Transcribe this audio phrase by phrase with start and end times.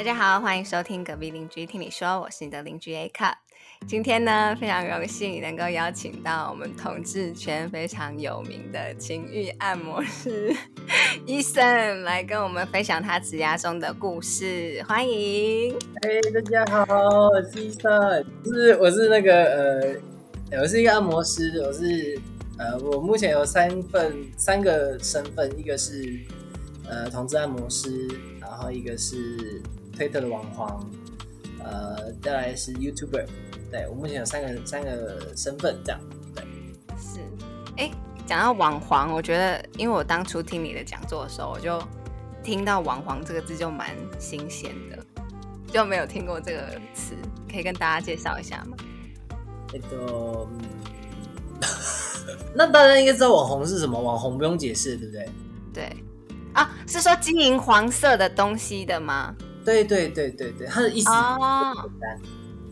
[0.00, 3.34] 大家好，欢迎收听隔壁邻居听你说，我是你的邻居 A Cup。
[3.86, 10.56] 今天呢，非常荣幸能够邀请到我们同志圈非常有名的情欲按摩师
[11.26, 14.82] 医生来跟我们分享他职涯中的故事。
[14.88, 15.74] 欢迎！
[16.00, 16.86] 哎，大家好，
[17.28, 20.00] 我是医生，是我是那个
[20.50, 22.18] 呃，我是一个按摩师，我是
[22.56, 26.18] 呃，我目前有三份三个身份，一个是
[26.88, 28.08] 呃同志按摩师，
[28.40, 29.60] 然后一个是
[30.00, 30.90] 推特的网黄，
[31.62, 33.26] 呃，再来是 YouTuber。
[33.70, 36.00] 对我目前有三个三个身份，这样
[36.34, 36.42] 对。
[36.98, 37.20] 是，
[37.76, 37.90] 哎，
[38.26, 41.78] 讲到网黄，我觉得，因为我当初听你的讲座的时候，我就
[42.42, 44.98] 听到“网黄”这个字就蛮新鲜的，
[45.70, 47.14] 就没有听过这个词，
[47.52, 48.78] 可以跟大家介绍一下吗？
[49.70, 50.48] 那个，
[52.56, 55.28] 那大家应该知道网红是什么，网红不用解释，对不对？
[55.74, 55.96] 对，
[56.54, 59.36] 啊，是说经营黄色的东西的吗？
[59.64, 62.20] 对对对对对，他的意思很简单，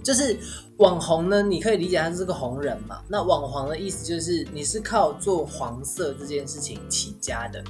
[0.02, 0.38] 就是。
[0.78, 3.00] 网红呢，你可以理解他是个红人嘛？
[3.08, 7.60] 那网黄的意思就是你是靠做黄色这件事情起家的，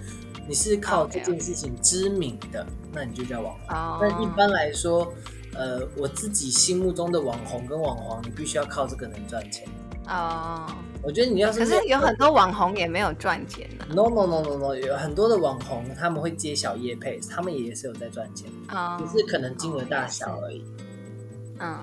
[0.46, 3.98] 你是靠这件事情知名的，那你就叫网黄。
[3.98, 5.10] 但一般来说，
[5.58, 9.68] 呃，我自己心目中的网红跟网黄，你必须要靠这个能赚钱。
[10.06, 10.64] 哦，
[11.02, 13.84] 我觉得你要是可是有很多网红也没有赚钱呢。
[13.88, 18.48] No no no no no，有很多的网红他们会接小业配，他们也是有在赚钱，
[18.98, 20.64] 只是可能金额大小而已。
[21.58, 21.76] 嗯。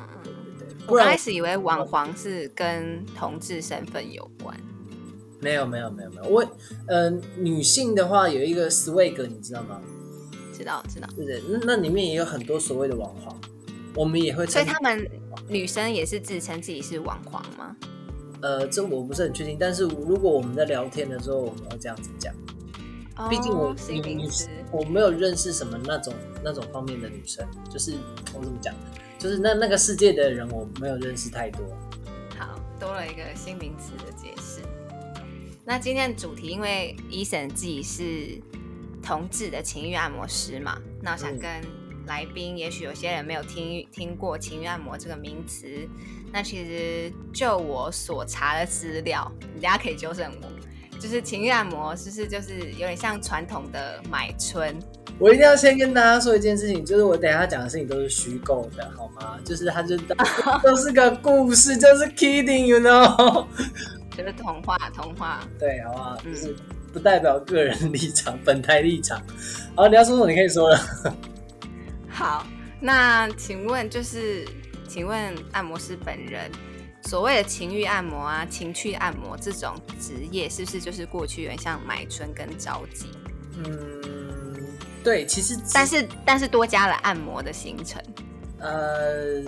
[0.88, 4.56] 我刚开始以为网黄是跟同志身份有关，
[5.42, 6.30] 没有没有没有没有。
[6.30, 6.46] 我
[6.86, 9.82] 呃，女性的话有一个 swag，你知道吗？
[10.54, 11.08] 知道知道。
[11.16, 13.36] 对对，那里面也有很多所谓的网黄，
[13.96, 14.46] 我们也会。
[14.46, 15.10] 所以他们
[15.48, 17.76] 女生也是自称自己是网黄吗？
[18.42, 19.58] 呃，这我不是很确定。
[19.60, 22.34] 但是如果我们在聊天的时候，我们会这样子讲。
[23.30, 23.74] 毕竟我
[24.72, 27.94] 我没有认识什么那种那种方面的女生，就是
[28.34, 28.76] 我怎么讲？
[29.18, 31.62] 就是那那个世界的人，我没有认识太多。
[32.38, 34.62] 好多了一个新名词的解释。
[35.64, 38.38] 那今天的主题，因为医生自己是
[39.02, 41.50] 同志的情欲按摩师嘛，那我想跟
[42.08, 45.68] 来宾，也许有些人没有听听过情欲按摩这个名词。
[46.32, 54.78] 那其实就我所查的资料，大家可以纠正我，就是情欲按摩，是不是就是有点像传统的买春？
[55.18, 59.40] 我一定要先跟大家说一件事情，就是我等下讲的事情都是虚构的，好吗？
[59.46, 59.96] 就是它就
[60.62, 63.46] 都是个故事，就是 kidding，you know，
[64.18, 66.18] 就是童话，童话，对，好不好？
[66.18, 66.54] 就是
[66.92, 69.22] 不代表个人立场，本台立场。
[69.74, 70.78] 好，你要说什么，你可以说了。
[72.16, 72.48] 好，
[72.80, 74.48] 那请问，就是
[74.88, 76.50] 请问按摩师本人，
[77.04, 83.12] 所谓的情欲按摩啊、情趣按摩这种职业，是不是就是过去有点像买春跟着急？
[83.58, 84.02] 嗯。
[85.04, 88.02] 对，其实但是但是多加了按摩的行程。
[88.58, 89.44] 呃，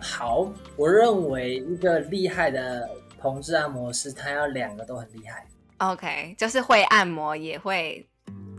[0.00, 5.46] 好，我认为一个厉害的同志按摩师，他要两个都很厉害。
[5.76, 8.04] OK，就是会按摩也会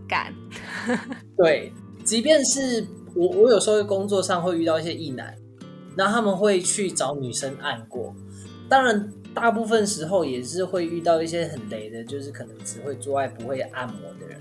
[0.07, 0.33] 干。
[1.35, 1.73] 对，
[2.09, 2.83] 即便是
[3.13, 5.31] 我，我有时候工作上会遇到一些异男，
[5.95, 8.15] 那他们会去找女生按过。
[8.67, 14.39] 当然，大部分时候也是会遇到一些很雷的，就是可能只会做爱不会按摩的人。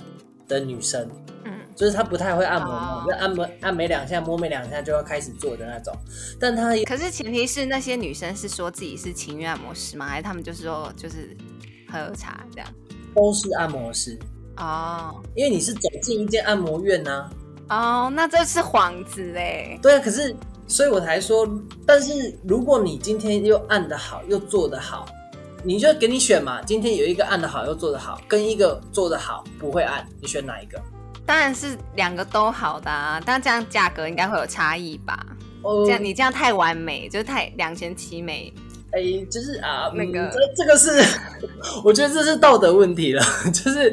[0.49, 1.07] 的女生，
[1.45, 5.95] 嗯，就是她不太会按摩嘛，就按摩按没两下，摸没两下就要开始做的那种。
[6.41, 10.07] 但她可是前提是那些女生是说自己是情欲按摩师吗？
[10.07, 11.37] 还是他们就是说就是
[11.87, 12.75] 喝茶这样？
[13.15, 14.19] 都是按摩师
[14.57, 17.29] 哦，因为你是走进一间按摩院呢。
[17.69, 19.79] 哦，那这是幌子哎。
[19.83, 20.35] 对啊，可是
[20.67, 21.49] 所以我才说，
[21.87, 25.07] 但是如果你今天又按的好，又做的好。
[25.65, 30.81] 你就给你选嘛，今天有一个按的好又做的好，跟一个做的好不会按，你选哪一个？
[31.27, 35.27] 当然是两个都好的啊，但这样价格应该会有差异吧？
[35.63, 38.55] 哦，这样你这样太完美，就是太两全其美。
[38.93, 41.05] 哎，就是啊，那个这这个是，
[41.85, 43.93] 我觉得这是道德问题了， 就是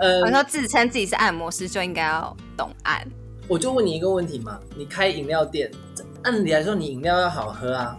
[0.00, 3.06] 呃，我说自称自己是按摩师就应该要懂按。
[3.48, 5.70] 我就问你一个问题嘛，你开饮料店，
[6.22, 7.96] 按理来说你饮料要好喝啊，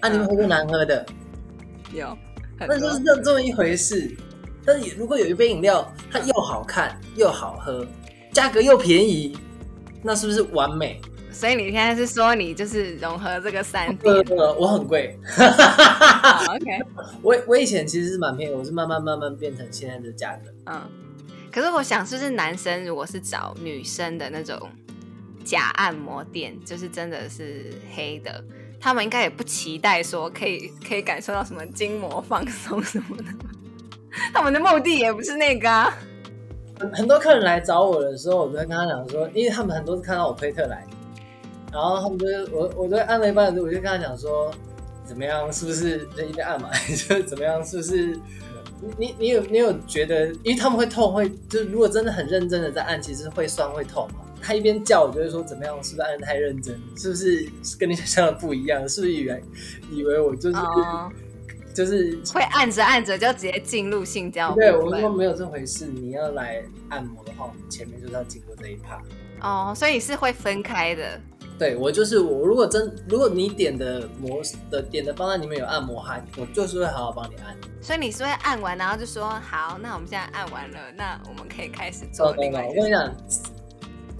[0.00, 1.06] 按你们喝过难喝的？
[1.92, 2.16] 有。
[2.58, 4.16] 那就是这这么一回事，
[4.64, 7.86] 但是如果有一杯饮料，它又好看又好喝，
[8.32, 9.36] 价格又便宜，
[10.02, 10.98] 那是不是完美？
[11.30, 14.14] 所以你现在是说你就是融合这个三点？
[14.58, 15.18] 我很贵。
[15.36, 16.82] OK，
[17.20, 20.50] 我我以前其实是蛮便宜，我是慢慢慢慢变成现在的价格。
[20.64, 20.80] 嗯，
[21.56, 24.60] 可是我想，是不是男生如果是找女生的那种
[25.42, 28.44] 假按摩店，就是真的是黑的。
[28.78, 33.24] 他们应该也不期待说可以 可以感受到什么筋膜放松什么的，
[34.34, 35.96] 他们的目的也不是那个啊。
[36.92, 40.86] 很多客人来找我的时候，我都会跟他讲说，因为他们很多是看到我推特来，
[41.72, 44.52] 然后他们就我我都按了一半，我就跟他讲说，
[45.06, 46.68] 怎么样，是不是就一边按嘛，
[47.08, 48.20] 就怎么样，是不是？
[48.98, 54.20] 你你有你有觉得，因为他们会痛，会就如果真的很认真的在按，其实会酸会痛嘛。
[54.42, 56.78] 他一边叫，我就会说怎么样，是不是按的太认真？
[56.96, 58.88] 是不是跟你想象的不一样？
[58.88, 59.42] 是不是以为
[59.90, 60.58] 以为我就是
[61.74, 64.54] 就是会按着按着就直接进入性交？
[64.54, 65.86] 对，我说没有这回事。
[65.86, 69.02] 你要来按摩的话，我们前面就是要经过这一趴。
[69.40, 71.20] 哦，所以是会分开的。
[71.58, 77.56] 对我就是我，如果真如果你点的模的点的方案里面有按摩哈，我就是会好好帮你按。
[77.80, 82.66] 所以你是会按完，然后就说好，那我们现在按完了，那我们可以开始做另外。
[82.68, 83.16] 我跟你讲，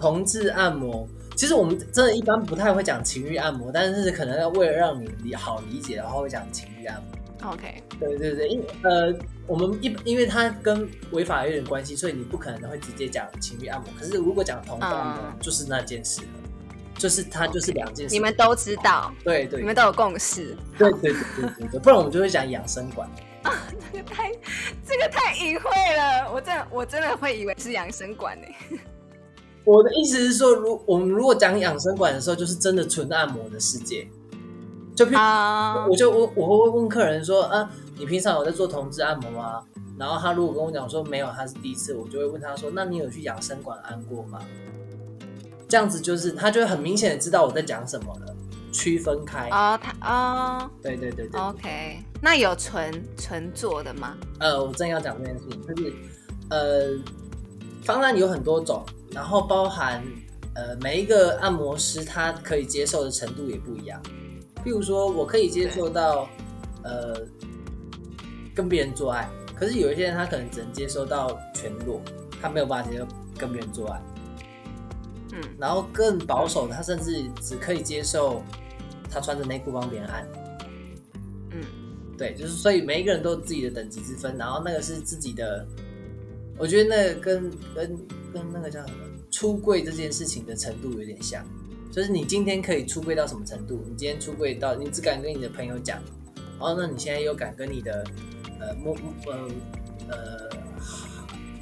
[0.00, 1.06] 同志按摩，
[1.36, 7.52] 其实我们真的一般不太会讲情欲按摩，但是可能要为了让你理好理解的话，会讲情欲按摩。
[7.52, 9.14] OK，对对对，因呃，
[9.46, 13.90] 我们一因为它跟违法有点关系，所以你不可能会直接讲情欲按摩。
[13.98, 16.22] 可是如果讲同志按摩，就是那件事。
[16.98, 23.08] 就是它就是两件事，你们都知道，对对，你们都有共识，对对对对对，不然我们就会讲养生馆。
[23.42, 23.52] 啊，
[23.92, 24.32] 这个太
[24.84, 28.78] 这个太隐晦了，我真的我真的会以为是养生馆呢。
[29.64, 34.08] 我的意思是说，如我们如果讲养生馆的时候，就是真的纯按摩的世界，
[34.94, 39.62] 就譬如我就我我会问客人说，啊，你平常有在做同志按摩吗？
[39.98, 44.40] 然后他如果跟我讲说没有，他是第一次，我就会问他说，那你有去养生馆按过吗？
[45.68, 48.36] 这样子就是他就会很明显的知道我在讲什么了，
[48.72, 49.48] 区分开。
[49.50, 54.16] 哦，他哦，对对对对，OK，那有纯纯做的吗？
[54.38, 55.92] 呃，我正要讲这件事情，就是
[56.50, 56.98] 呃，
[57.82, 60.02] 方案有很多种，然后包含
[60.54, 64.00] 呃每一个按摩师他可以接受的程度也不一样，
[64.64, 66.28] 譬如说我可以接受到
[66.84, 67.16] 呃
[68.54, 72.00] 跟别人做爱，可是有一些人他可能只能接受到全裸，
[72.40, 74.00] 他没有办法接受跟别人做爱。
[75.36, 78.42] 嗯，然后更保守，他甚至只可以接受
[79.10, 80.26] 他穿着内裤帮别人按。
[81.50, 81.62] 嗯，
[82.16, 85.66] 对，就是所以每一个人都有自己的等级之分，然后那个是自己的，
[86.58, 87.98] 我觉得那个跟跟
[88.32, 88.98] 跟那个叫什么
[89.30, 91.44] 出柜这件事情的程度有点像，
[91.92, 93.84] 就是你今天可以出柜到什么程度？
[93.86, 96.02] 你今天出柜到你只敢跟你的朋友讲，
[96.58, 98.04] 然后，那你现在又敢跟你的
[98.58, 98.96] 呃摸
[99.26, 99.48] 呃
[100.08, 100.65] 呃。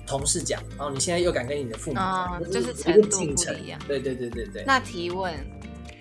[0.06, 3.80] 同事讲，然后你现在又敢跟你的父母讲，就是程度不一样。
[3.86, 4.64] 对对对对对。
[4.66, 5.34] 那提问，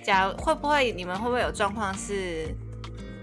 [0.03, 2.47] 假如会不会你们会不会有状况是，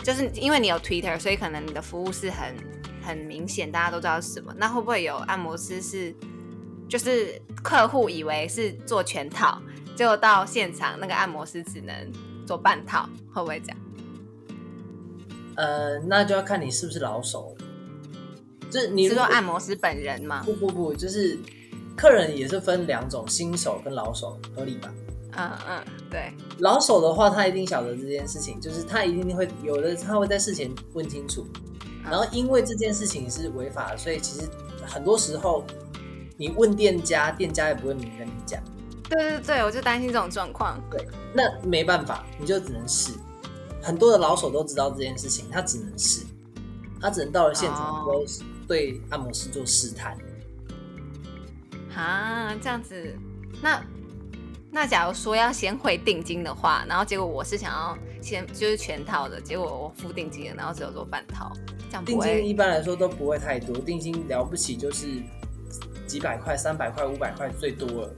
[0.02, 2.54] 就是因为你有 Twitter，所以可能你的服务是很
[3.02, 4.54] 很明显，大家都知道是什么。
[4.56, 6.14] 那会不会有按摩师是，
[6.88, 9.60] 就是客户以为是做全套，
[9.94, 11.94] 结果到现场那个按摩师只能
[12.46, 13.76] 做半套，会不会这样？
[15.56, 17.54] 呃，那就要看你是不是老手。
[18.70, 20.42] 就是你是说按摩师本人吗？
[20.44, 21.38] 不不不，就是
[21.96, 24.92] 客人也是分两种，新手跟老手，合理吧？
[25.36, 26.32] 嗯嗯，对。
[26.58, 31.46] 老手的话，他一定晓得这件事情，就是他一定会有的，他会在事前问清楚。
[32.02, 34.48] 然后因为这件事情是违法的，所以其实
[34.84, 35.64] 很多时候
[36.36, 38.60] 你问店家，店家也不会明跟你讲。
[39.08, 40.82] 对对对，我就担心这种状况。
[40.90, 43.12] 对，那没办法，你就只能试。
[43.82, 46.24] 很多的老手都知道这件事情，他只能试，
[47.00, 48.24] 他只能到了现场都。
[48.70, 50.16] 对按摩师做试探，
[51.92, 53.18] 啊，这样子，
[53.60, 53.84] 那
[54.70, 61.50] 那假如说要先汇定金的话，然后结果我是想要先就是全套的，结果我付定金了，然后只有做半套，
[61.88, 65.20] 这样定金一般来说都不会太多，定金了不起就是
[66.06, 68.14] 几百块、三百块、五百块最多了，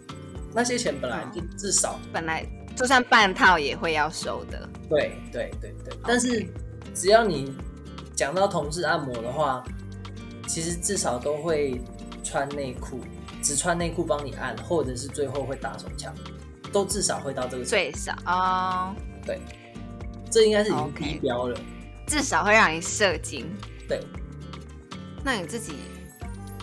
[0.52, 6.46] 那些钱本来就至少本来就算半套也会要收的，对对对对，但是
[6.94, 7.56] 只要你
[8.14, 9.64] 讲到同事按摩的话。
[10.52, 11.80] 其实至少都会
[12.22, 13.00] 穿内裤，
[13.42, 16.14] 只穿内裤帮你按，或者是最后会打手枪，
[16.70, 18.94] 都至少会到这个最少哦。
[19.24, 19.40] 对，
[20.30, 21.58] 这应该是已经低标了。
[22.06, 23.46] 至少会让你射精。
[23.88, 24.04] 对。
[25.24, 25.72] 那你自己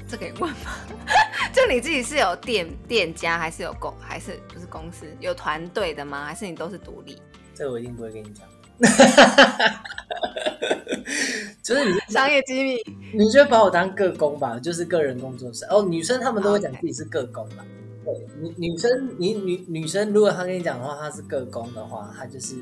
[0.08, 0.70] 这可以问吗？
[1.52, 6.26] 就你自己是有店店家，还是有公，还是不是公司有团队的吗？
[6.26, 7.20] 还是你都是独立？
[7.56, 8.48] 这我一定不会跟你讲。
[11.70, 12.78] 就是你 商业机密，
[13.14, 15.64] 你就把我当个工吧，就是个人工作室。
[15.66, 17.64] 哦，女生他们都会讲自己是个工吧。
[18.04, 22.56] 对，女女生，你女女生，如果她跟你讲的话，她是个工的话，她就是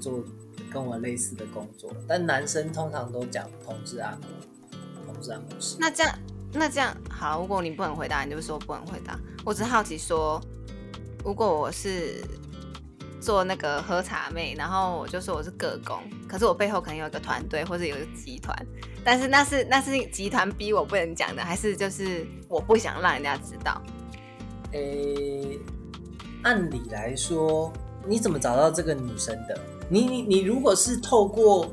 [0.00, 0.24] 做
[0.72, 1.90] 跟我类似的工作。
[2.08, 4.28] 但男生通常都讲同志按摩，
[5.12, 5.76] 同志按摩师。
[5.78, 6.18] 那这样，
[6.54, 7.38] 那这样好。
[7.38, 9.18] 如果你不能回答，你就说不能回答。
[9.44, 10.40] 我只好奇说，
[11.22, 12.24] 如果我是。
[13.22, 15.96] 做那个喝茶妹，然后我就说我是个工，
[16.28, 18.54] 可是我背后可能有一个团队或者有一个集团，
[19.04, 23.80] 但是那是那是集团逼我不能讲的，还是就是我不想让人家知道？
[24.72, 25.56] 诶，
[26.42, 27.72] 按理来说，
[28.04, 29.56] 你怎么找到这个女生的？
[29.88, 31.72] 你你你如果是透过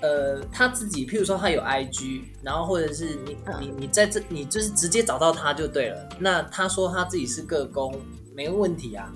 [0.00, 6.08] 呃她自己，譬如说她有 IG，然后或者是你你你在这你就是直接找到她就对了。
[6.18, 7.94] 那她说她自己是个工，
[8.34, 9.12] 没问题啊。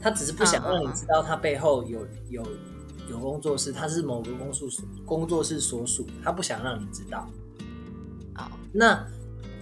[0.00, 2.42] 她只是不想让你知道他背后有有。
[3.10, 7.26] 有工作室，他是某个工作室工作室所属，他不想让你知道。
[8.34, 9.02] 好，那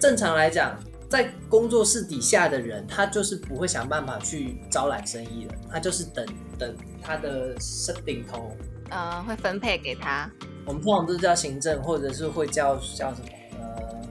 [0.01, 0.77] 正常来讲，
[1.09, 6.25] 在工作室底下的人，他就是不会想办法去招揽生意的，他就是等
[6.59, 8.51] 等他的是顶头，
[8.89, 10.29] 呃，会分配给他。
[10.65, 13.27] 我们通常都是叫行政，或者是会叫叫什么
[13.61, 14.01] 呃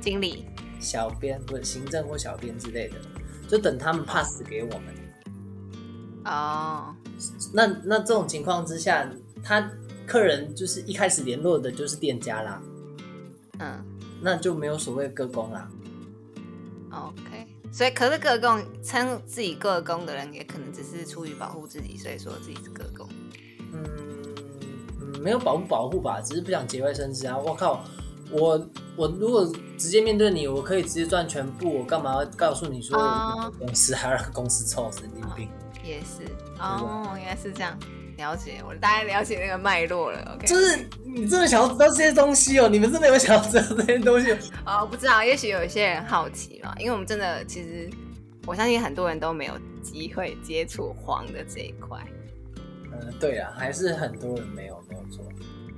[0.00, 0.46] 经理、
[0.80, 2.96] 小编，或者行政或小编之类的，
[3.46, 5.01] 就等他们 pass 给我们。
[6.24, 6.94] 哦。
[7.52, 9.08] 那那这种情况之下，
[9.42, 9.70] 他
[10.06, 12.60] 客人就是一开始联络的就是店家啦，
[13.58, 13.84] 嗯，
[14.20, 15.68] 那就没有所谓个工啦。
[16.90, 23.08] OK，所以可是个工称自己个工的人，也可能只是出于保护自己，所以说自己是个工。
[23.72, 23.84] 嗯
[25.00, 27.38] 嗯，没有保护保护吧，只是不想节外生枝啊！
[27.38, 27.84] 我靠，
[28.30, 32.98] 我我如果直接面对你，我可以直接赚全部，我干嘛要告诉你说
[33.58, 35.21] 公司还要让公司臭神经病？
[35.82, 36.24] 也是
[36.58, 37.78] 哦，原来是这样。
[38.18, 40.34] 了解，我大概了解那个脉络了。
[40.36, 42.68] OK，就是你真的想要知道这些东西哦？
[42.68, 44.30] 你们真的有想要知道这些东西？
[44.66, 46.74] 哦，不知道，也许有一些人好奇嘛。
[46.78, 47.90] 因为我们真的，其实
[48.46, 51.98] 我相信很多人都没有机会接触黄的这一块。
[52.92, 55.24] 嗯，对啊，还是很多人没有，没有做。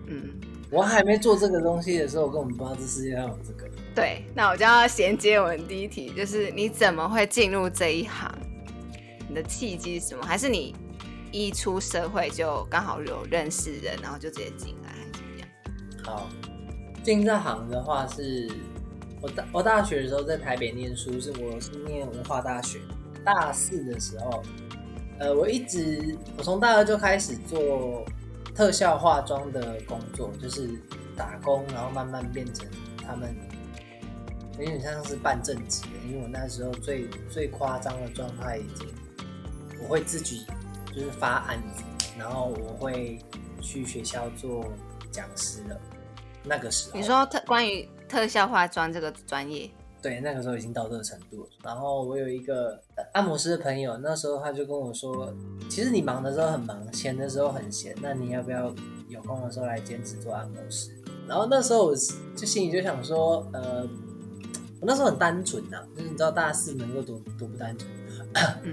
[0.08, 0.34] 嗯，
[0.70, 3.70] 我还没做这个东西的时候，我根本不知道这世界上有这个。
[3.94, 8.30] 对，那我就要衔接我们第一题，就是你怎么会进入这一行？
[9.28, 10.24] 你的契机是什么？
[10.24, 10.74] 还是你
[11.32, 15.48] 一出社会就刚好有认识人，然后就直接进来，还是怎么样？
[16.04, 16.28] 好，
[17.02, 18.48] 进这行的话是，
[19.20, 22.78] 我大我大学的时候在台北念书，是我是念文化大学，
[23.24, 24.42] 大四的时候，
[25.18, 28.04] 呃，我一直我从大二就开始做
[28.54, 30.70] 特效化妆的工作，就是
[31.16, 32.64] 打工，然后慢慢变成
[33.04, 33.34] 他们
[34.58, 38.86] 有点像是半正职，因为我那时候最最夸张的状态已经。
[39.84, 40.46] 我会自己
[40.92, 41.84] 就是发案子，
[42.18, 43.18] 然后我会
[43.60, 44.64] 去学校做
[45.12, 45.78] 讲师的。
[46.42, 49.70] 那个时候，你说特关于特效化妆这个专业，
[50.02, 51.48] 对，那个时候已经到这个程度。
[51.62, 52.78] 然后我有一个
[53.12, 55.32] 按摩师的朋友，那时候他就跟我说
[55.70, 58.74] ：“其实你忙的时候很忙，闲的时候很闲，那你要不要
[59.08, 60.90] 有空的时候来兼职做按摩师？”
[61.26, 61.94] 然后那时候我
[62.36, 63.82] 就心里就想说：“呃，
[64.80, 67.90] 我那时候很单纯呐，就是你知道大四能够多多不单纯。”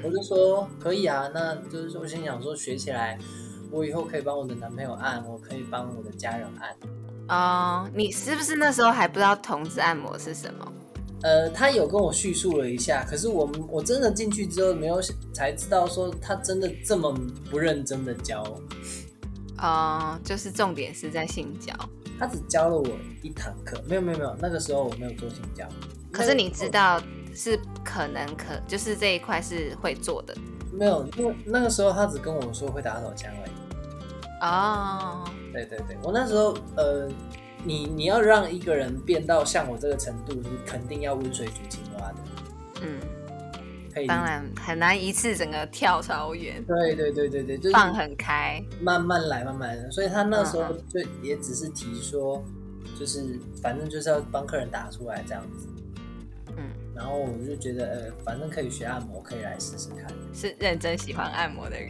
[0.03, 3.18] 我就说可以啊，那就是我心想说学起来，
[3.70, 6.75] 我以后可以帮我的男朋友按，我可以帮我的家人按。
[7.27, 10.74] 哦，你是不是那时候还不知道同志按摩是什么？
[11.22, 15.00] 呃，他有跟我叙述了一下，可是我我真的进去之后没有
[15.32, 17.15] 才知道说他真的这么
[17.50, 18.44] 不认真的教。
[19.60, 21.72] 哦，就是重点是在性交。
[22.18, 22.88] 他只教了我
[23.22, 25.68] 一堂课，没有没有没有，那个时候我没有做性交。
[26.12, 27.00] 可是你知道。
[27.33, 30.35] 是可能可就是这一块是会做的，
[30.71, 33.51] 没有，因为那个时候他只跟我说会打手枪而已。
[34.41, 35.23] 哦，
[35.53, 37.07] 对对对，我那时候呃，
[37.63, 42.15] 你你要让一个人变到像我这个程度，你肯定要温水煮青蛙的。
[42.81, 43.00] 嗯，
[43.93, 46.63] 可以，当然很难一次整个跳超远。
[46.65, 49.91] 对对对对对，就是放很开，慢慢来，慢慢来。
[49.91, 52.43] 所以他那时候就也只是提说，
[53.00, 55.67] 就是反正就是要帮客人打出来这样子。
[57.01, 60.05] 然后我就觉得，呃，反正可以学按摩，可以来试试看。
[60.36, 61.89] 是认真喜欢按摩的人。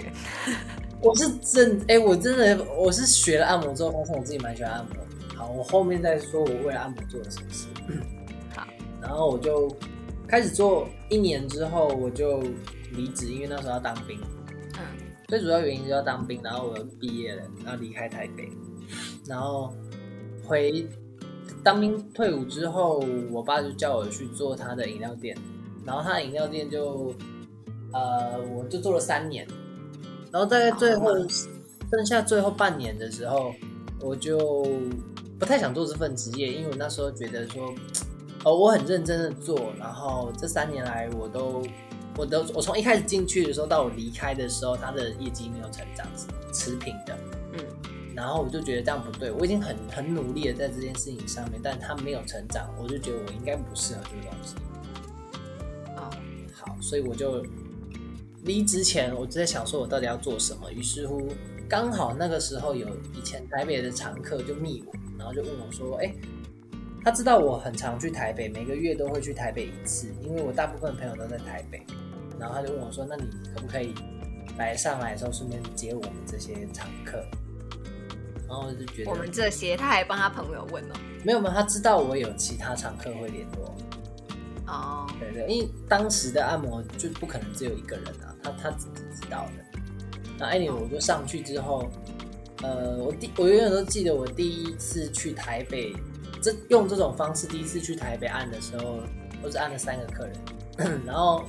[1.04, 4.96] 我是真，哎，我真的，我是学了按摩之后，发现我自己蛮喜欢按摩。
[5.36, 7.68] 好，我后面再说我为了按摩做了什么事。
[8.56, 8.66] 好，
[9.02, 9.76] 然后我就
[10.30, 12.42] 开始做，一年之后我就
[12.94, 14.18] 离职，因为那时候要当兵。
[14.78, 14.86] 嗯。
[15.28, 18.50] 最主要原因是要当兵，然后我毕业了，然后离开台北，
[19.28, 19.76] 然后
[20.46, 20.88] 回。
[21.64, 25.38] 当兵退伍之后，我爸就叫我去做他的饮料店，
[25.86, 27.14] 然后他的饮料店就，
[27.94, 29.48] 呃，我就做了三年，
[30.32, 31.14] 然后大概最后
[31.92, 33.54] 剩下最后半年的时候，
[34.00, 34.66] 我就
[35.38, 37.74] 不太想做这份职业，因为我那时候觉得说，
[38.44, 41.62] 哦，我很认真的做，然后这三年来我都，
[42.18, 46.08] 我都，我从一开始进去的时候到我离开的时候，他的业绩没有成长，
[46.52, 47.16] 持平的，
[47.54, 47.60] 嗯。
[48.16, 54.56] 然后我就觉得这样不对，我已经很很努力的在这件事情上面，但他没有成长，我就觉得我应该不适合这个东西。
[55.96, 56.10] 哦，
[56.54, 57.44] 好，所以我就
[58.44, 60.72] 离职前我就在想说，我到底要做什么。
[60.72, 61.32] 于是乎，
[61.68, 66.14] 刚好那个时候有以前台北的常客就密我，然后后就问我说：“哎，
[67.04, 71.82] 他知道我很常去台北，每个月都会去台北一次，因为我大部分朋友都在台北。
[72.38, 73.24] 然后他就问我说：那你
[73.56, 73.94] 可不可以
[74.58, 77.24] 来上来的时候顺便接我们这些常客？
[78.52, 80.96] 然后就觉得我们这些，他还帮他朋友问哦。
[81.24, 83.74] 没有没有，他知道我有其他常客会联络。
[84.68, 89.80] 哦，对对，因为当时的按摩就不可能只有一个人啊，他他自己知道的。
[90.38, 91.90] 那 anyway，我就上去之后，
[92.62, 95.96] 呃，我第我永远都记得我第一次去台北，
[96.42, 99.00] 这用这种方式第一次去台北按的时候，
[99.42, 100.28] 我只按了三个客
[100.78, 101.46] 人， 然后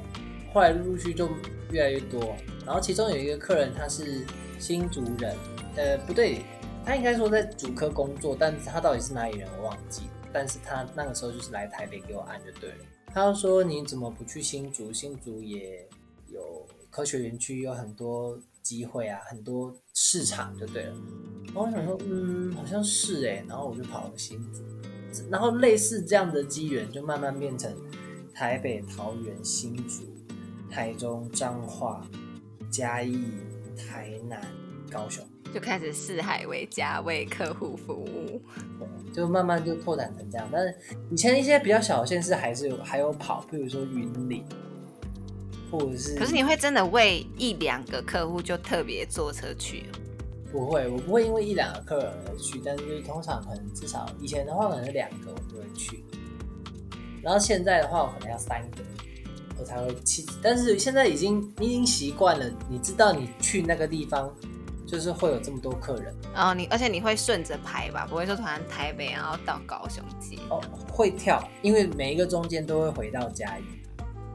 [0.54, 1.28] 后来陆陆续就
[1.71, 4.25] 越来越多，然后其中有一个客人他是
[4.59, 5.37] 新竹人，
[5.76, 6.44] 呃，不对，
[6.84, 12.84] 他应该说在主科工作，但他到底是哪里人我忘记，但是他那个时候就是来台北给我按就对了。
[13.06, 14.92] 他说你怎么不去新竹？
[14.92, 15.86] 新竹也
[16.28, 18.38] 有科学园区，有很多。
[18.62, 20.94] 机会啊，很多市场就对了。
[21.46, 23.44] 然后我想说，嗯，好像是哎。
[23.48, 24.62] 然后我就跑了新竹，
[25.28, 27.76] 然后类似这样的机缘，就慢慢变成
[28.32, 30.04] 台北、桃园、新竹、
[30.70, 32.06] 台中、彰化、
[32.70, 33.18] 嘉义、
[33.76, 34.40] 台南、
[34.88, 38.40] 高雄，就开始四海为家，为客户服务。
[38.78, 40.49] 对，就慢慢就拓展成这样。
[40.50, 40.75] 但是
[41.11, 44.44] 以前一些比较小的县市还是有还有跑，比如说云林。
[45.71, 49.85] 或者是，可是你会真的为一两个客户就特别坐车去？
[50.52, 56.04] 不会，我不会因为一两个客人而去，但是通常可能至少以前的话可能是两个我就会去，
[57.23, 58.82] 然后现在的话我可能要三个
[59.59, 64.30] 我才会去，但是现在已经已经习惯了，你知道你去那个地方
[64.92, 70.61] 就是会有这么多客人，然后你而且你会顺着排吧，不会说突然台北然后到高雄接哦，
[70.92, 73.62] 会跳，因为每一个中间都会回到嘉义。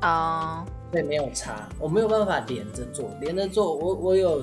[0.01, 0.65] 啊。
[0.91, 4.41] 对，没有差，我没有办法连着做，连着做，我我有，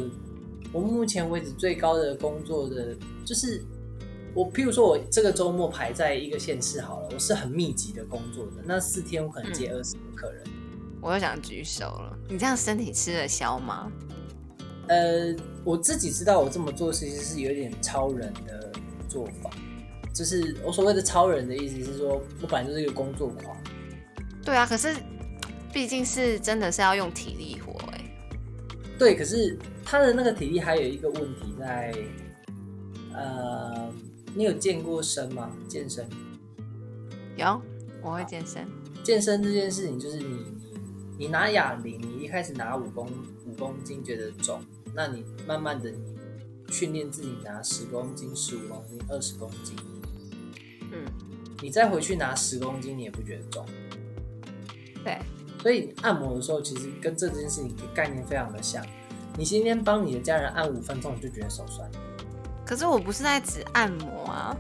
[0.73, 2.95] 我目前为止最高的工作的
[3.25, 3.65] 就是，
[4.35, 10.45] 我譬如说我这个周末排在一个县市好了，我是很密集的工作的，那四天我可能接二十个客人，
[11.01, 13.91] 我又想举手了，你这样身体吃得消吗？
[14.87, 15.35] 呃，
[15.65, 18.73] 我自己知道我这么做其实是有点超人的
[19.09, 19.51] 做法，
[20.13, 23.57] 就是我所谓的超人的意思是说，我本来就是一个工作狂，
[24.45, 24.95] 对啊，可是。
[25.73, 28.05] 毕竟是真的是要用体力活哎，
[28.97, 31.93] 对，可是他的那个体力还有一个问题在，
[33.13, 33.93] 呃，
[34.37, 35.51] 你有健过身吗？
[35.67, 36.09] 健身？
[37.37, 37.61] 有，
[38.01, 38.65] 我会健身。
[39.03, 40.79] 健身这件事情就是你你
[41.19, 43.09] 你拿哑铃，你一开始拿五公
[43.45, 44.63] 五公斤觉得重，
[44.95, 46.17] 那你慢慢的你
[46.71, 49.77] 训练自己拿十公斤、十五公斤、二十公斤，
[50.93, 51.05] 嗯，
[51.61, 53.67] 你再回去拿十公斤，你也不觉得重，
[55.03, 55.19] 对。
[55.63, 58.85] 所以按摩的时候，其实跟这件事情概念非常的像。
[59.37, 61.91] 你今天帮你的家人按五分钟，你就觉得手酸。
[62.67, 64.57] 可是我不是在指按摩啊。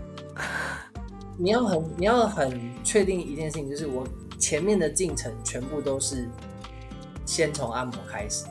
[1.37, 6.27] 你要很你要很确定一件事情，就是我前面的进程全部都是
[7.27, 8.47] 先从按摩开始。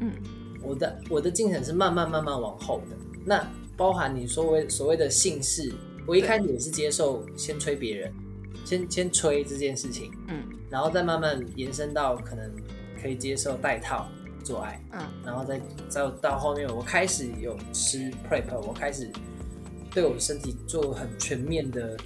[0.00, 0.12] 嗯，
[0.66, 2.96] 我的我的进程是慢慢慢慢往后的。
[3.24, 5.72] 那包含你所谓所谓的姓氏，
[6.06, 8.12] 我一开始也是接受先吹别人，
[8.64, 10.10] 先先吹这件事情。
[10.28, 10.42] 嗯。
[10.68, 12.50] 然后再慢慢延伸到可能
[13.00, 14.08] 可以接受带套
[14.42, 19.08] 做爱，嗯，然后再再到后面，我开始有吃 prep，我开始
[19.92, 21.96] 对我身体做很全面的，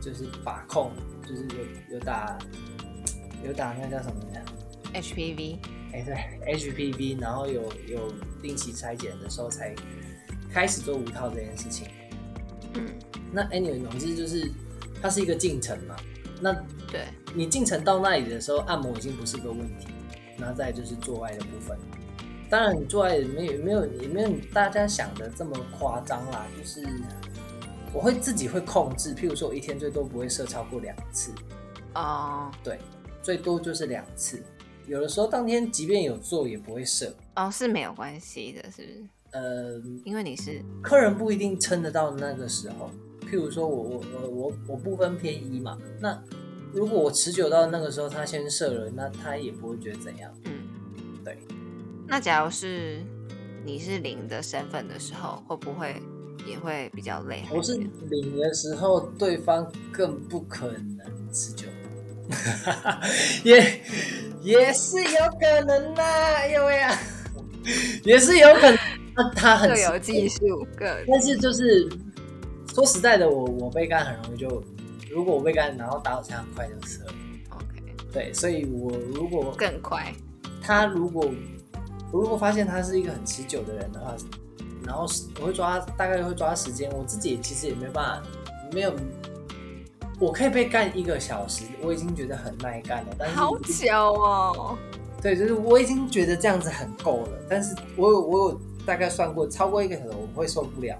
[0.00, 0.90] 就是把控，
[1.22, 1.44] 就是
[1.88, 2.36] 有有打
[3.46, 4.42] 有打那个叫什么呀
[4.94, 5.58] ？HPV，
[5.92, 9.74] 哎对，HPV，然后有有定期裁剪的时候才
[10.52, 11.88] 开始做无套这件事情。
[12.74, 12.88] 嗯，
[13.32, 14.50] 那 anyway，总之就是
[15.00, 15.96] 它是一个进程嘛，
[16.40, 16.54] 那。
[16.92, 19.86] 对你进程到那里的时候，按摩已经不是个问题，
[20.36, 21.78] 那再就是做爱的部分。
[22.48, 26.44] 当然，你做爱也没有没有也没有大家想的这么夸张啦。
[26.58, 26.84] 就是
[27.92, 31.32] 我会自己会控制，譬如说我一天最多不会射超过两次。
[31.94, 32.76] 哦，对，
[33.22, 34.42] 最多就是两次。
[34.90, 37.14] 有的时候当天即便有做也不会射。
[37.36, 39.04] 哦，是没有关系的，是不是？
[39.30, 42.90] 呃，因为你是客人不一定撑得到那个时候。
[43.20, 46.20] 譬如说我我我我我不分偏一嘛，那。
[46.72, 50.32] 如果我持久到那个时候，他先射了，那他也不会觉得怎样。
[50.44, 50.52] 嗯，
[51.24, 51.36] 对。
[52.06, 53.02] 那假如是
[53.64, 56.00] 你是零的身份的时候，会不会
[56.46, 57.42] 也会比较累？
[57.52, 61.66] 我是零的时候，对方更不可能持久。
[63.44, 63.80] 也
[64.42, 66.98] 也是有可能呐，哎呦喂啊，
[68.04, 68.78] 也是有可能。
[69.16, 70.86] 他他很有技术，各。
[71.06, 71.88] 但是就是
[72.74, 74.62] 说实在的，我我被干很容易就。
[75.10, 77.12] 如果我被干，然后打手枪很快就射了。
[77.50, 80.14] OK，对，所以我如果更快，
[80.62, 81.28] 他如果
[82.12, 84.14] 我如果发现他是一个很持久的人的话，
[84.86, 85.04] 然后
[85.40, 88.28] 我会抓大概会抓时间，我自己其实也没办法，
[88.72, 88.94] 没有，
[90.20, 93.14] 我可以被干一个小时，我已经觉得很耐干了。
[93.18, 94.78] 但是好久哦。
[95.20, 100.96] 对，就是我已经觉得这样子很够了，但是我有我有大概算过，超过一个小时我会受不了。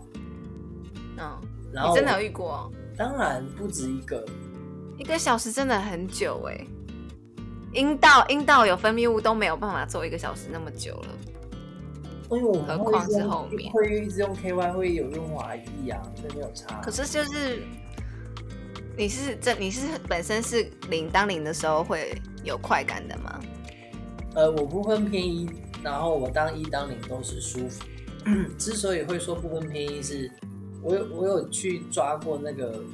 [1.19, 1.39] 嗯，
[1.73, 2.73] 然后真的有遇过？
[2.97, 4.25] 当然不止一个，
[4.99, 6.67] 一个小时真的很久哎。
[7.73, 11.09] 阴道阴道有分泌物都没有办法做一个小时那么久了，
[12.33, 16.81] 因为我们何况是后面会一直用 KY 会有用华裔啊，所以没有差。
[16.83, 17.63] 可是就是
[18.97, 23.41] 你是这你是本身是零当零的时候会有快感的吗？
[24.35, 25.49] 呃，我不分偏一，
[25.83, 27.85] 然后我当一当零都是舒服。
[28.59, 30.31] 之所以会说不分偏一，是
[30.83, 32.85] 我有我有去抓过那个，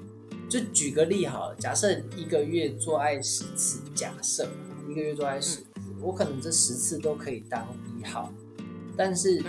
[0.48, 4.48] 就举个例好了，假设一个月做爱十次，假设。
[4.88, 5.66] 一个月做爱十次，
[6.00, 7.66] 我可能这十次都可以当
[7.98, 8.32] 一号，
[8.96, 9.42] 但是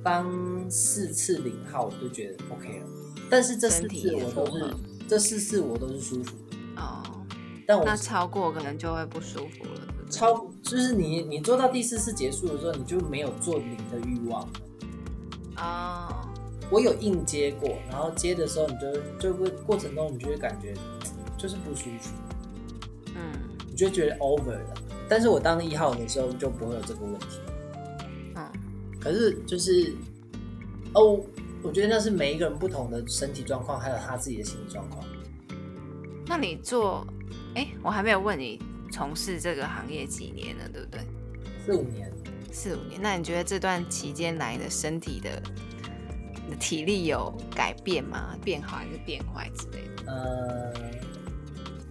[0.00, 0.30] 当
[0.70, 2.86] 四次零号我就觉得 OK 了。
[3.28, 4.64] 但是这四次我都是
[5.08, 7.02] 这四次我都是舒服的哦。
[7.66, 9.80] 但我那超过可能就会不舒服了。
[10.10, 14.48] 超就是你你做到第四次结束的时候，你就没有做零的欲望
[15.56, 16.28] 哦。
[16.70, 20.74] 我有硬接过，然后接的时候你就就会过程中你就会感觉
[21.36, 22.12] 就是不舒服。
[23.14, 23.32] 嗯
[23.70, 24.74] 你就觉得 over 了，
[25.08, 27.40] 但是我当一号的时候就不会有这个问题。
[28.36, 28.52] 嗯，
[29.00, 29.92] 可是就是
[30.94, 31.20] 哦，
[31.64, 35.02] 我觉得那是每一个人不同的身体状况，还有他自己的心理状况。
[36.26, 37.06] 那你做，
[37.54, 38.60] 哎，我还没有问你
[38.92, 41.00] 从事这个行业几年了，对不对？
[41.64, 42.12] 四五年。
[42.52, 45.42] 四五年，那你觉得这段期间来的身体的
[46.60, 48.36] 体力有改变吗？
[48.44, 50.12] 变好还是变坏之类的？
[50.12, 51.03] 呃。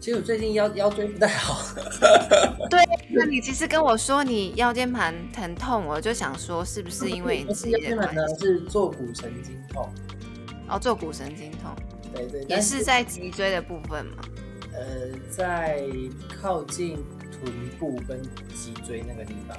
[0.04, 1.74] 其实我最近腰腰椎不太好。
[2.70, 9.90] 对，那你其实跟我说你腰间盘疼痛，我就想说是不是因为你腰间盘呢是坐骨神经痛？
[10.68, 11.74] 哦，坐骨神经痛。
[12.14, 14.24] 对对，也是在脊椎的部分嘛？
[14.74, 15.82] 呃，在
[16.42, 18.22] 靠近臀部跟
[18.54, 19.58] 脊椎那个地方，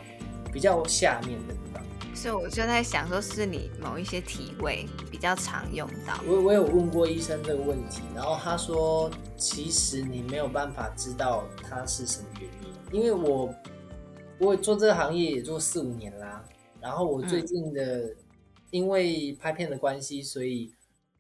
[0.53, 1.83] 比较下面的地方。
[2.25, 6.19] 所以我就在想，说是你某一些体位比较常用到。
[6.27, 13.55] 我我有问过医生这个问题，然后他说，其实你没有办法知道它是什么原因，因为我
[14.39, 16.43] 我做这个行业也做四五年啦，
[16.81, 18.15] 然后我最近的
[18.71, 20.73] 因为拍片的关系，所以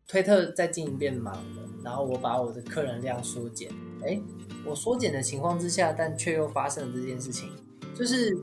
[0.08, 3.70] 推特在经营变忙了，然后我把我的客人量缩减。
[4.02, 4.18] 哎，
[4.64, 7.50] 我缩减的情况之下，但却又发生了这件事情，
[7.94, 8.34] 就是。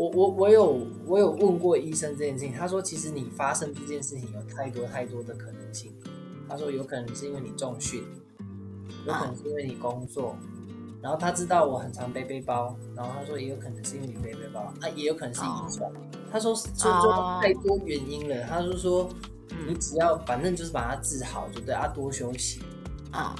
[0.00, 5.92] 我我我有我有问过医生这件事情，他说其实你发生这件事情有太多太多的可能性。
[6.48, 8.02] 他说有可能是因为你重训，
[9.06, 10.34] 有可能是因为你工作，
[11.02, 15.92] 然后他知道我很常背背包，然后他说也有可能是因为你背背包，啊也有可能是遗传。
[16.32, 19.06] 他说说说太多原因了，他就说
[19.68, 22.62] 你只要反正就是把它治好就对，啊多休息。
[23.10, 23.36] 啊，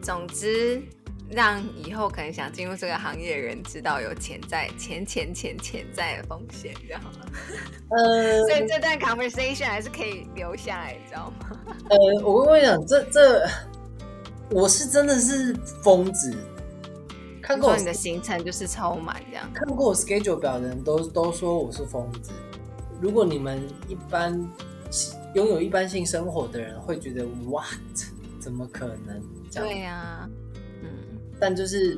[0.00, 0.80] 总之。
[1.30, 7.26] 让以后可能想进入这个行业的人知道有潜在、潜潜潜潜在的风险，这样好了。
[7.90, 11.58] 呃， 所以这段 conversation 还是可以留下来，你知道吗？
[11.90, 13.48] 呃，我跟你讲，这这
[14.50, 16.36] 我是真的是疯子。
[17.42, 19.50] 看过你的行程就是超满这样。
[19.52, 22.30] 看过我 schedule 表的人都都说我是疯子。
[23.00, 24.32] 如果你们一般
[25.34, 27.66] 拥有一般性生活的人会觉得 what？
[28.40, 29.22] 怎么可能？
[29.52, 30.28] 对呀。
[31.40, 31.96] 但就是，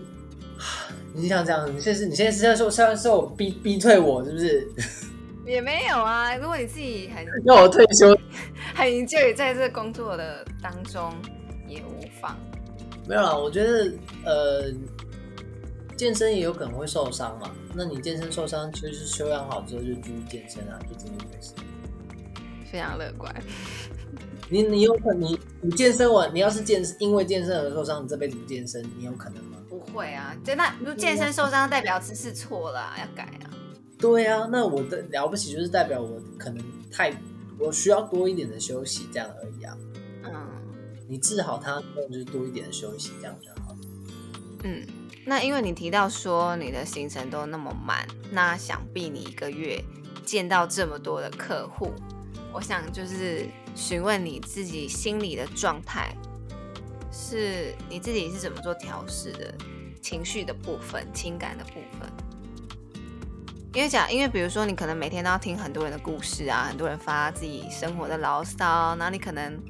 [1.15, 4.69] 你想这样，你现在是，你现在是在说，是在说我逼逼退我，是不是？
[5.47, 8.09] 也没有啊，如果你自己很 要我退休，
[8.75, 11.15] 很 enjoy 在这工作的当中，
[11.69, 12.37] 也无妨。
[13.09, 13.93] 没有啦，我觉得
[14.25, 14.73] 呃，
[15.97, 17.51] 健身也有可能会受伤嘛。
[17.73, 21.53] 那你健身受伤，就是修养好之后就继续健身啊，就这么一回事。
[22.71, 23.33] 非常乐观。
[24.49, 29.59] 你你有可能你你健身完，你要是健因为健身而受伤，你这辈子不健身，你有可能吗？
[29.69, 33.51] 不会啊，对那如果健身受伤，代表姿势错了，要改啊。
[33.99, 37.13] 对啊，那我的了不起就是代表我可能太
[37.59, 39.77] 我需要多一点的休息，这样而已啊。
[40.25, 40.33] 嗯，
[41.09, 43.75] 你治好它，那就是多一点的休息，这样就好。
[44.63, 44.87] 嗯，
[45.25, 49.83] 那因为你提到说你的行程都那么满，那想必你一个月
[50.25, 51.91] 见到这么多的客户。
[52.53, 56.11] 我想就是询问你自己心里的状态，
[57.13, 59.55] 是你自己是怎么做调试的，
[60.01, 62.11] 情绪的部分、情感的部分。
[63.75, 69.63] 因为讲，因为比如说你可能每天都要听很多人的故事啊，很多人发自己生活的牢骚，然后你可能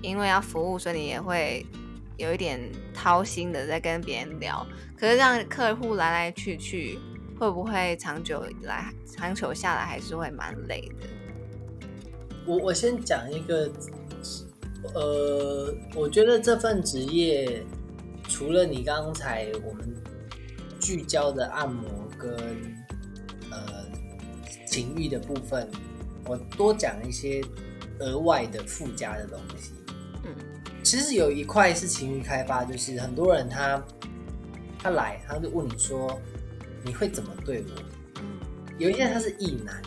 [0.00, 1.66] 因为要服务，所以你也会
[2.16, 2.58] 有一点
[2.94, 4.66] 掏心的在跟别人聊。
[4.98, 6.98] 可是让客户来来去去，
[7.38, 11.06] 会不会长久来长久下来还是会蛮累的？
[12.46, 13.70] 我我先讲一个，
[14.94, 17.64] 呃，我觉得这份职业
[18.28, 19.94] 除了你刚才我们
[20.78, 22.30] 聚焦的按摩跟
[23.50, 23.86] 呃
[24.66, 25.66] 情欲的部分，
[26.26, 27.42] 我多讲一些
[28.00, 29.72] 额外的附加的东西。
[30.24, 30.34] 嗯，
[30.82, 33.82] 其实有一块是情欲开发，就是很多人他
[34.78, 36.20] 他来，他就问你说
[36.84, 37.82] 你会怎么对我？
[38.20, 38.38] 嗯，
[38.78, 39.82] 有一些他是异男。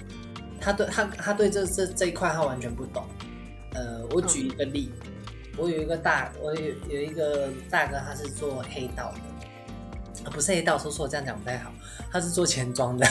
[0.59, 3.03] 他对他，他对这这这一块他完全不懂。
[3.73, 4.91] 呃，我举一个例，
[5.57, 11.71] 我有一个大，我有有一个大哥，他是做黑道的，啊，不是黑道，说错，这样讲不太好，
[12.11, 13.05] 他是做钱庄的。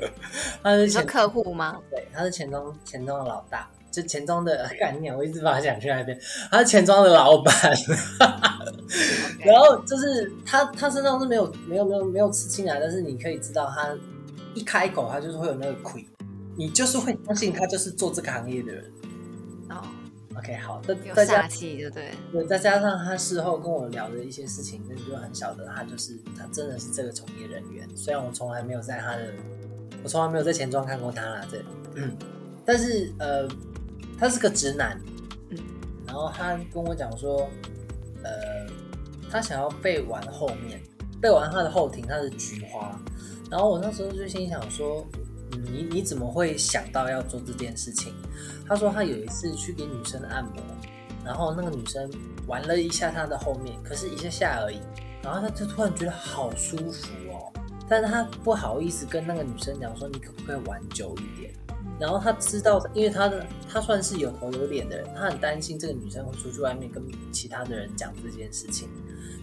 [0.62, 1.78] 他是钱客户吗？
[1.90, 6.18] 对，他是钱庄钱庄的老大，就钱庄的 概念，我一直把他讲去那边，
[6.50, 7.54] 他是钱庄的老板。
[9.40, 13.88] 然后就是他，他身上是没有没有没有没有吃进来，但是你可以知道，他
[14.54, 16.06] 一开口，他就是会有那个亏。
[16.56, 18.92] 你就是会相信他就是做这个行业的人
[19.70, 19.82] 哦。
[20.34, 22.10] OK，好，再，再加气，对不对？
[22.32, 27.86] 对，再加上他事后跟我聊的一些事情，那你就很晓得他就是他真的是这个从业人员。
[27.94, 29.32] 虽然我从来没有在他的，
[30.02, 31.62] 我从来没有在钱庄看过他啦，这，
[31.96, 32.16] 嗯，
[32.64, 33.46] 但是呃，
[34.18, 34.98] 他是个直男，
[35.50, 35.58] 嗯，
[36.06, 37.48] 然后他跟我讲说，
[38.24, 38.66] 呃，
[39.30, 40.80] 他想要背完后面，
[41.20, 42.98] 背完他的后庭，他的菊花，
[43.50, 45.06] 然后我那时候就心想说。
[45.72, 48.14] 你你怎么会想到要做这件事情？
[48.66, 50.62] 他说他有一次去给女生按摩，
[51.24, 52.10] 然后那个女生
[52.46, 54.80] 玩了一下他的后面，可是一下下而已，
[55.22, 57.52] 然后他就突然觉得好舒服哦，
[57.88, 61.52] 但是他不好意思跟那个女生讲说你可不可以玩久一点，
[62.00, 68.88] 然后他知道，因为他的他算是有头有脸的人，他很担心这个女生会出去外面跟其他的人讲这件事情，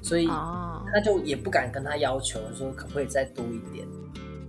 [0.01, 3.87] 所以他就也不敢跟他要求说可不可以再多一点。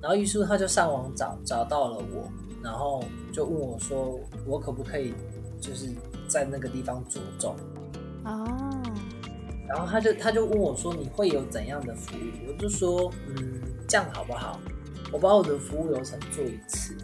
[0.00, 2.30] 然后于是他就上网找找到了我，
[2.62, 5.12] 然后就问我说：“我可不可以
[5.60, 5.90] 就是
[6.26, 7.54] 在那个地方着重？”
[8.24, 8.82] 哦。
[9.68, 14.58] 然后他就他就问我说：“你会有怎样的服务？”我就说：“嗯，这样好不好？
[15.12, 16.96] 我把我的服务流程做一次，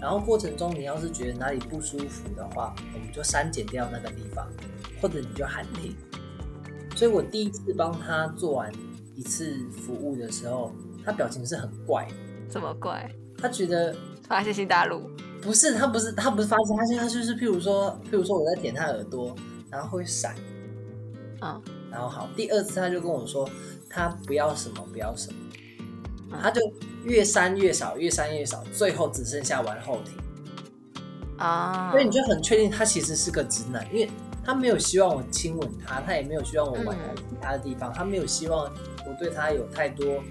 [0.00, 4.46] 然后过程中你要是觉得哪里不舒服的话，我们就删减掉那个地方，
[5.00, 5.94] 或者你就喊停。”
[6.94, 8.70] 所以我第一次帮他做完
[9.16, 12.06] 一次服务的时候，他表情是很怪。
[12.52, 13.10] 这么怪？
[13.38, 13.96] 他觉得
[14.28, 15.10] 发现新大陆。
[15.40, 19.34] 不是他不是他不是发现他现在就是譬如说譬如说我在舔他耳朵，
[19.68, 20.36] 然后会闪，
[21.40, 21.60] 嗯，
[21.90, 23.48] 然后好第二次他就跟我说
[23.90, 25.32] 他不要什么不要什
[26.30, 26.60] 么，他就
[27.04, 30.16] 越删越少越删越少，最后只剩下玩后庭。
[31.38, 34.08] 啊，所以你就很确定他其实是个直男，因为
[34.44, 38.72] 他没有希望我亲吻他，他也没有希望我玩其他的地方，他没有希望
[39.04, 40.22] 我对他有太多。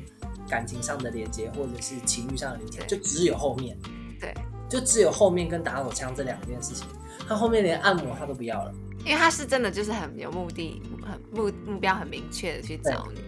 [0.52, 3.78] 感情上的连接，或者是情欲上的连接，就只有后面，
[4.20, 4.34] 对，
[4.70, 6.86] 就只有后面跟打手枪这两件事情。
[7.26, 8.74] 他后面连按摩他都不要了，
[9.06, 13.22] 因为他是真的就是很有目的，很目目标很明确的去找你。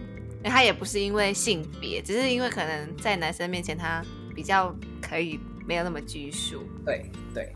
[0.50, 6.62] 他也不是因为性别，只是因为可能在男生面前他比较可以没有那么拘束。
[6.84, 7.50] 对对，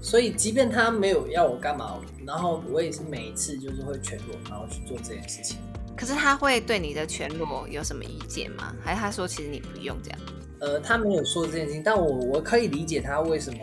[0.00, 5.58] 所以即便他没有要我干嘛，然后我也是每一次就是会全裸，然后去做这件事情。
[5.96, 8.74] 可是他会对你的全裸有什么意见吗？
[8.82, 10.18] 还是他说其实你不用这样？
[10.60, 13.58] 呃，他没有说这件事情，但我我可以理解他为什么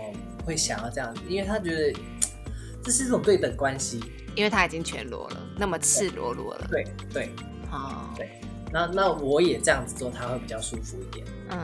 [0.45, 1.93] 会想要这样子，因为他觉得
[2.83, 3.99] 这是一种对等关系，
[4.35, 6.67] 因为他已经全裸了，那么赤裸裸了。
[6.69, 7.29] 对对，
[7.71, 8.39] 哦，对，
[8.71, 11.25] 那那我也这样子做，他会比较舒服一点。
[11.49, 11.57] 嗯，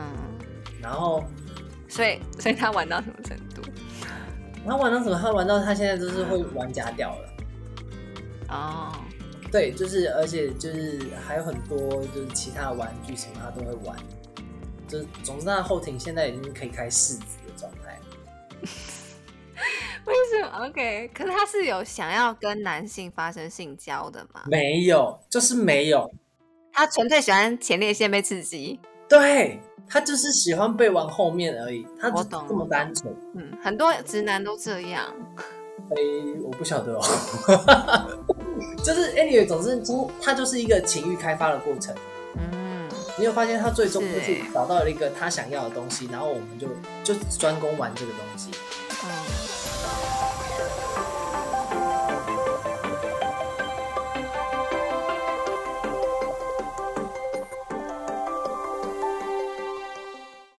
[0.82, 1.22] 然后，
[1.88, 3.62] 所以所以他玩到什么程度？
[4.66, 5.16] 他玩到什么？
[5.18, 7.28] 他玩到他现在就是会玩假掉了。
[8.48, 8.92] 哦。
[9.50, 11.78] 对，就是，而且就是还有很多，
[12.14, 13.96] 就是其他的玩具什么他都会玩，
[14.86, 17.98] 就是总之他的后庭现在已经可以开柿子的状态。
[20.04, 21.10] 为什么？OK？
[21.12, 24.42] 可是他是有想要跟男性发生性交的吗？
[24.46, 26.10] 没有，就是没有。
[26.72, 28.78] 他纯粹喜欢前列腺被刺激。
[29.08, 29.58] 对
[29.88, 31.86] 他就是喜欢被玩后面而已。
[32.00, 33.14] 他我懂，这么单纯。
[33.34, 35.14] 嗯，很多直男都这样。
[35.90, 35.96] 哎，
[36.42, 37.02] 我不晓得哦。
[38.84, 41.94] 就是 anyway，总之，从它就是一个情欲开发的过程。
[42.36, 46.68] 嗯，你有发现他最终就是找到了一个他想要的东西，然后我们就
[47.02, 48.50] 就专攻玩这个东西。
[49.04, 49.47] 嗯。